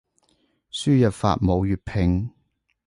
[0.71, 2.31] 輸入法冇粵拼